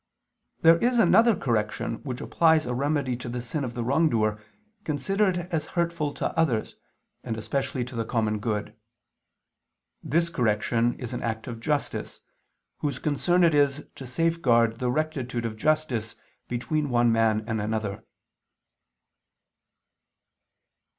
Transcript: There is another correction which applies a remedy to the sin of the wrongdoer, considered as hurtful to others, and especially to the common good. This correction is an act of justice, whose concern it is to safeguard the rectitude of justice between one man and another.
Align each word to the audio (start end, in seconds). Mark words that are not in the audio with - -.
There 0.63 0.79
is 0.79 0.97
another 0.97 1.35
correction 1.35 1.97
which 2.01 2.21
applies 2.21 2.65
a 2.65 2.73
remedy 2.73 3.15
to 3.17 3.29
the 3.29 3.39
sin 3.39 3.63
of 3.63 3.75
the 3.75 3.83
wrongdoer, 3.83 4.41
considered 4.83 5.47
as 5.51 5.67
hurtful 5.77 6.11
to 6.15 6.35
others, 6.35 6.75
and 7.23 7.37
especially 7.37 7.85
to 7.85 7.95
the 7.95 8.03
common 8.03 8.39
good. 8.39 8.75
This 10.01 10.29
correction 10.31 10.95
is 10.99 11.13
an 11.13 11.21
act 11.21 11.45
of 11.45 11.59
justice, 11.59 12.21
whose 12.79 12.97
concern 12.97 13.43
it 13.43 13.53
is 13.53 13.85
to 13.93 14.07
safeguard 14.07 14.79
the 14.79 14.89
rectitude 14.89 15.45
of 15.45 15.55
justice 15.55 16.15
between 16.47 16.89
one 16.89 17.11
man 17.11 17.43
and 17.45 17.61
another. 17.61 18.03